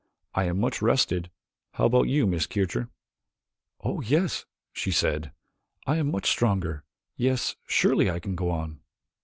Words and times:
I 0.33 0.45
am 0.45 0.59
much 0.59 0.81
rested. 0.81 1.29
How 1.73 1.85
about 1.85 2.07
you 2.07 2.25
Miss 2.25 2.47
Kircher?" 2.47 2.89
"Oh, 3.83 4.01
yes," 4.01 4.47
she 4.73 4.89
said, 4.89 5.31
"I 5.85 5.97
am 5.97 6.09
much 6.09 6.27
stronger. 6.27 6.83
Yes, 7.17 7.55
surely 7.67 8.09
I 8.09 8.19
can 8.19 8.33
go 8.33 8.49
on." 8.49 8.79